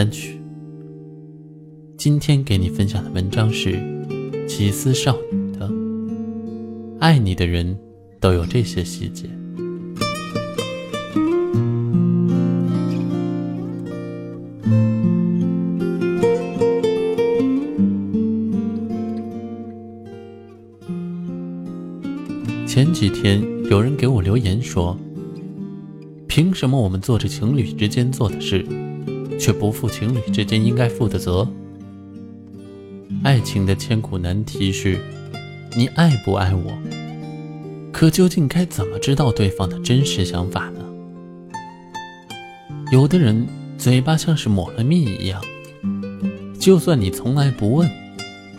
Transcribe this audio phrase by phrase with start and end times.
[0.00, 0.40] 单曲。
[1.98, 3.78] 今天给你分享的文章是
[4.48, 5.68] 奇思少女的
[6.98, 7.78] 《爱你的人
[8.18, 9.28] 都有这些细节》。
[22.66, 24.98] 前几天有人给我留言说。
[26.30, 28.64] 凭什么我们做着情侣之间做的事，
[29.40, 31.48] 却不负情侣之间应该负的责？
[33.24, 35.00] 爱情的千古难题是：
[35.74, 36.70] 你爱不爱我？
[37.90, 40.84] 可究竟该怎么知道对方的真实想法呢？
[42.92, 45.42] 有的人嘴巴像是抹了蜜一样，
[46.58, 47.90] 就算你从来不问，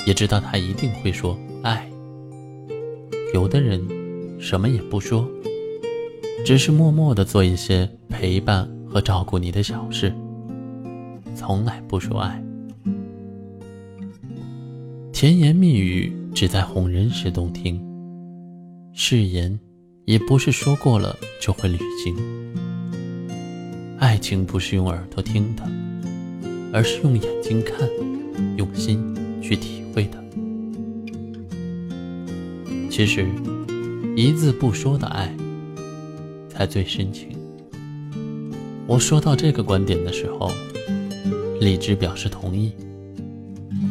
[0.08, 1.88] 也知道他一定会说爱。
[3.36, 3.80] 有的人
[4.40, 5.30] 什么也不说。
[6.44, 10.12] 只是默默的做一些陪伴和照顾你的小事，
[11.36, 12.44] 从来不说爱。
[15.12, 17.82] 甜言蜜语只在哄人时动听，
[18.94, 19.60] 誓言
[20.06, 22.16] 也不是说过了就会履行。
[24.00, 25.64] 爱情不是用耳朵听的，
[26.74, 27.88] 而是用眼睛看，
[28.58, 30.24] 用心去体会的。
[32.90, 33.28] 其实，
[34.16, 35.34] 一字不说的爱。
[36.54, 37.30] 才最深情。
[38.86, 40.52] 我说到这个观点的时候，
[41.62, 42.72] 荔枝表示同意。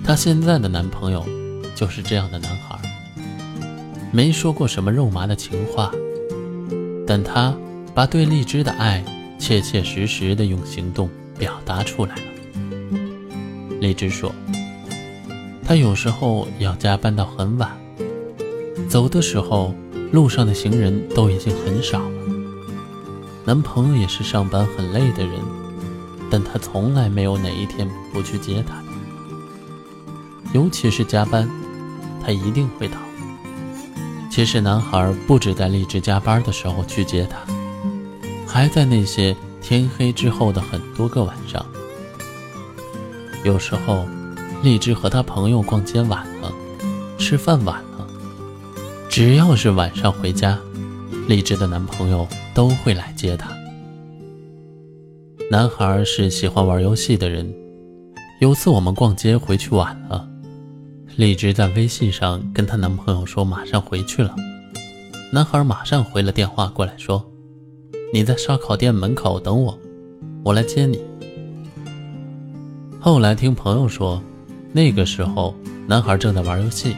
[0.05, 1.25] 她现在的男朋友
[1.77, 2.77] 就是这样的男孩，
[4.13, 5.93] 没说过什么肉麻的情话，
[7.07, 7.57] 但他
[7.95, 9.05] 把对荔枝的爱
[9.39, 11.09] 切切实实的用行动
[11.39, 12.23] 表达出来了。
[13.81, 14.35] 荔枝说，
[15.65, 17.71] 他有时候要加班到很晚，
[18.89, 19.73] 走的时候
[20.11, 22.17] 路上的行人都已经很少了。
[23.45, 25.35] 男朋友也是上班很累的人，
[26.31, 28.83] 但他从来没有哪一天不去接她。
[30.53, 31.49] 尤其是加班，
[32.25, 32.97] 他一定会到。
[34.31, 37.39] 其实男孩不止在励志加班的时候去接她，
[38.47, 41.65] 还在那些天黑之后的很多个晚上。
[43.43, 44.07] 有时候，
[44.63, 46.53] 励志和他朋友逛街晚了，
[47.19, 48.07] 吃饭晚了，
[49.09, 50.59] 只要是晚上回家。
[51.27, 53.51] 励志的男朋友都会来接她。
[55.53, 57.53] 男孩是喜欢玩游戏的人。
[58.41, 60.25] 有次我们逛街回去晚了，
[61.16, 64.33] 荔枝在微信上跟她男朋友说马上回去了。
[65.33, 67.28] 男孩马上回了电话过来，说
[68.15, 69.77] ：“你在烧烤店门口等我，
[70.44, 71.03] 我来接你。”
[73.00, 74.22] 后来听朋友说，
[74.72, 75.53] 那个时候
[75.84, 76.94] 男孩正在玩游戏，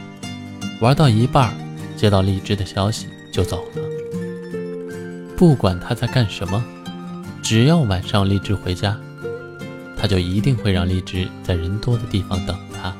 [0.79, 1.51] 玩到一半，
[1.97, 3.81] 接到荔枝的消息就走了。
[5.35, 6.63] 不管他在干什么，
[7.43, 8.97] 只要晚上荔枝回家，
[9.97, 12.95] 他就一定会让荔枝在人多的地方等他，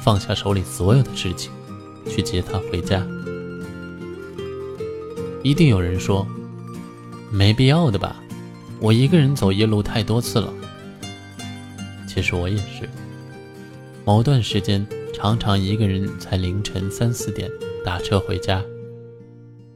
[0.00, 1.50] 放下手里所有的事情，
[2.08, 3.04] 去接他回家。
[5.42, 6.24] 一定有人说，
[7.30, 8.16] 没必要的吧？
[8.80, 10.54] 我一个人走夜路太多次了。
[12.06, 12.88] 其实我也是，
[14.04, 17.50] 某段时间常常一个人在凌晨三四点
[17.84, 18.62] 打车回家，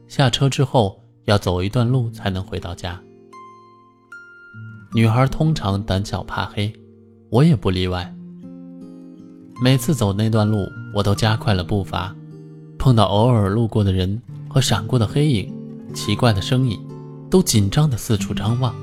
[0.07, 0.97] 下车之后。
[1.25, 2.99] 要走一段路才能回到家。
[4.93, 6.71] 女孩通常胆小怕黑，
[7.29, 8.13] 我也不例外。
[9.63, 12.13] 每次走那段路，我都加快了步伐，
[12.77, 15.53] 碰到偶尔路过的人和闪过的黑影、
[15.93, 16.77] 奇怪的声音，
[17.29, 18.75] 都紧张的四处张望。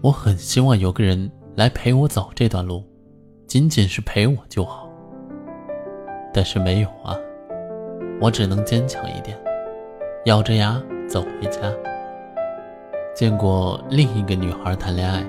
[0.00, 2.82] 我很希望有个人来陪我走这段路，
[3.46, 4.88] 仅仅是陪我就好。
[6.34, 7.16] 但是没有啊，
[8.20, 9.38] 我只能坚强一点，
[10.24, 10.80] 咬着牙。
[11.08, 11.60] 走回家，
[13.20, 15.22] 见过另一个女孩谈恋爱，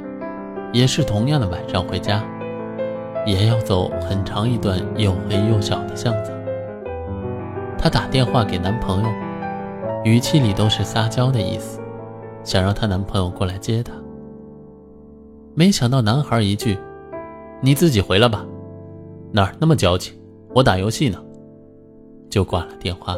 [0.71, 2.23] 也是同样的晚上回家，
[3.25, 6.31] 也要走很长一段又黑又小的巷子。
[7.77, 9.09] 她打电话给男朋友，
[10.05, 11.81] 语气里都是撒娇的意思，
[12.45, 13.91] 想让她男朋友过来接她。
[15.53, 16.77] 没想到男孩一句
[17.59, 18.45] ：“你自己回来吧，
[19.33, 20.17] 哪儿那么矫情，
[20.55, 21.21] 我打游戏呢。”
[22.31, 23.17] 就挂了电话。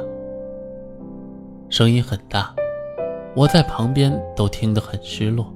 [1.69, 2.55] 声音很大，
[3.35, 5.51] 我在旁边都听得很失落。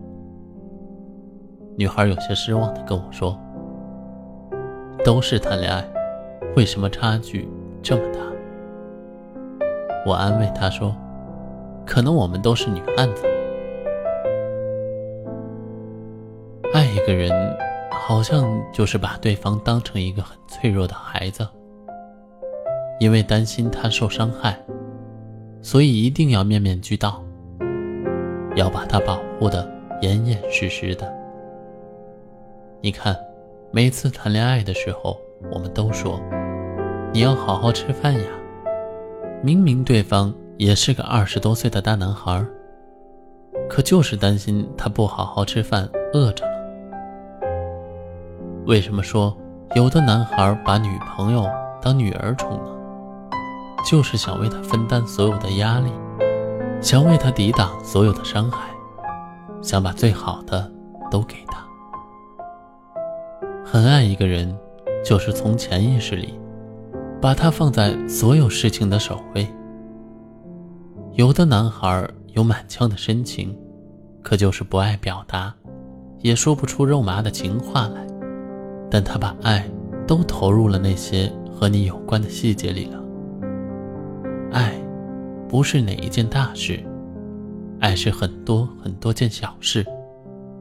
[1.77, 3.39] 女孩有些失望地跟我说
[5.05, 5.85] ：“都是谈恋爱，
[6.55, 7.47] 为什么差距
[7.83, 8.19] 这么大？”
[10.07, 10.95] 我安慰她说
[11.85, 13.23] ：“可能我们都是女汉子，
[16.73, 17.31] 爱一个人，
[17.91, 18.43] 好像
[18.73, 21.47] 就是把对方当成一个很脆弱的孩子。”
[22.99, 24.57] 因为担心他受伤害，
[25.61, 27.23] 所以一定要面面俱到，
[28.57, 29.69] 要把他保护的
[30.01, 31.07] 严严实实的。
[32.81, 33.15] 你看，
[33.69, 35.15] 每次谈恋爱的时候，
[35.51, 36.19] 我们都说
[37.13, 38.29] 你要好好吃饭呀。
[39.43, 42.43] 明明对方也是个二十多岁的大男孩，
[43.69, 46.57] 可就是担心他不好好吃饭饿着了。
[48.65, 49.37] 为什么说
[49.75, 51.47] 有的男孩把女朋友
[51.79, 52.71] 当女儿宠呢？
[53.87, 55.91] 就是想为他分担所有的压力，
[56.81, 58.69] 想为他抵挡所有的伤害，
[59.61, 60.71] 想把最好的
[61.09, 61.65] 都给他。
[63.65, 64.55] 很爱一个人，
[65.03, 66.39] 就是从潜意识里
[67.21, 69.47] 把他放在所有事情的首位。
[71.13, 73.57] 有的男孩有满腔的深情，
[74.21, 75.53] 可就是不爱表达，
[76.19, 78.05] 也说不出肉麻的情话来，
[78.89, 79.67] 但他把爱
[80.05, 83.03] 都投入了那些和你有关的细节里了。
[84.51, 84.76] 爱，
[85.49, 86.83] 不是哪一件大事，
[87.79, 89.85] 爱是很多很多件小事，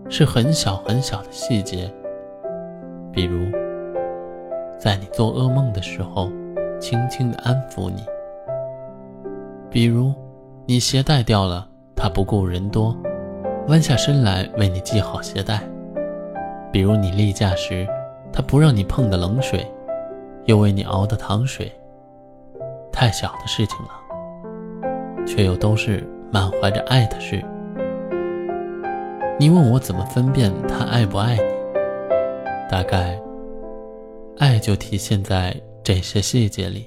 [0.09, 1.93] 是很小很小的细节。
[3.13, 3.51] 比如，
[4.79, 6.31] 在你做噩梦的时候，
[6.81, 8.03] 轻轻的安抚你；
[9.71, 10.15] 比如，
[10.67, 11.67] 你鞋带掉了，
[11.97, 12.97] 他不顾人多，
[13.67, 15.59] 弯下身来为你系好鞋带；
[16.71, 17.89] 比如你例假时，
[18.33, 19.67] 他不让你碰的冷水，
[20.45, 21.73] 又为你熬的糖水。
[22.93, 23.91] 太小的事情了，
[25.27, 26.03] 却又都是
[26.33, 27.45] 满怀着爱的事。
[29.39, 31.43] 你问我怎么分辨他爱不爱你？
[32.71, 33.21] 大概，
[34.39, 36.87] 爱就体现在这些细节里。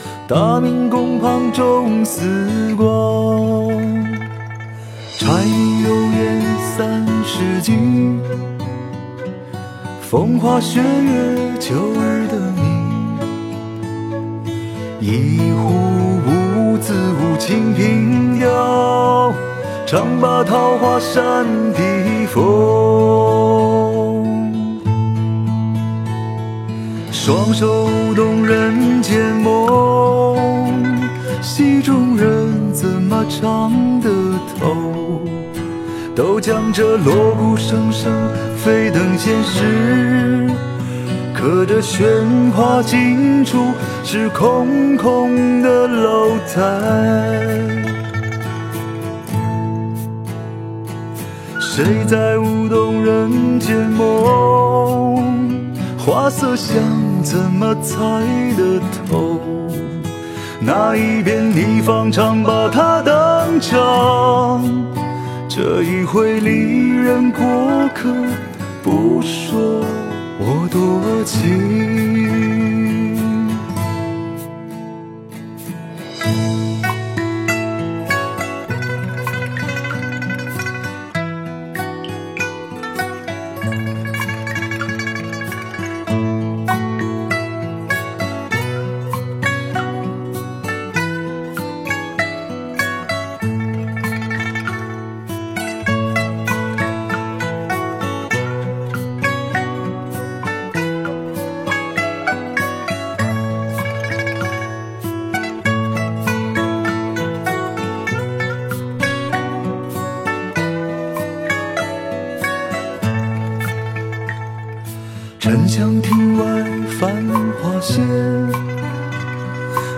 [0.33, 2.85] 大明宫旁种丝瓜，
[5.17, 6.41] 柴米油盐
[6.77, 8.17] 三十斤，
[9.99, 12.61] 风花雪月秋日的你，
[15.01, 15.67] 一壶
[16.25, 19.33] 无字无清平调，
[19.85, 22.41] 唱罢桃花扇的风，
[27.23, 30.73] 双手舞动人间梦。
[31.39, 34.09] 戏中人怎么唱得
[34.57, 35.21] 透？
[36.15, 38.11] 都将这锣鼓声声
[38.57, 40.49] 飞等现实，
[41.35, 42.01] 可这喧
[42.55, 43.67] 哗尽处
[44.03, 46.63] 是空空的楼台。
[51.59, 54.50] 谁在舞动人间梦？
[56.21, 56.77] 花色香
[57.23, 57.97] 怎么猜
[58.55, 59.41] 得透？
[60.59, 64.63] 那一边你方唱罢他登场，
[65.49, 67.43] 这一回离人过
[67.95, 68.13] 客，
[68.83, 69.83] 不说
[70.37, 72.50] 我多情。
[117.81, 117.99] 花谢，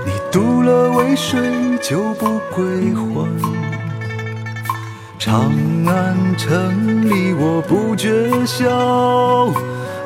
[0.05, 3.27] 你渡了渭水就不归还。
[5.19, 5.51] 长
[5.85, 8.09] 安城里我不觉
[8.45, 9.49] 晓，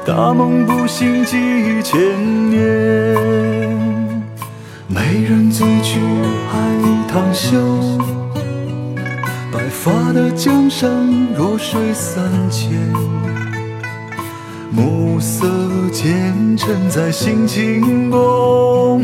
[0.04, 1.38] 大梦不醒几
[1.84, 2.60] 千年。
[4.88, 6.00] 美人醉去
[6.50, 6.58] 海
[7.08, 7.60] 棠羞，
[9.52, 10.90] 白发的江山
[11.36, 12.72] 弱水三千。
[14.72, 15.48] 暮色
[15.92, 19.02] 渐沉在心情宫，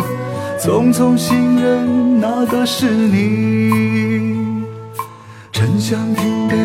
[0.59, 4.63] 匆匆行人哪个是你？
[5.51, 6.55] 沉香亭北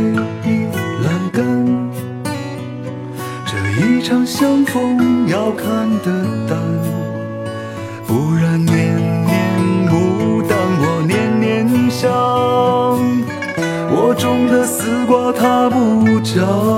[0.45, 0.67] 倚
[1.05, 1.91] 栏杆，
[3.47, 6.59] 这一场相逢要看得淡，
[8.07, 12.11] 不然年年牡丹我年年香，
[13.91, 16.78] 我种的丝瓜它不长。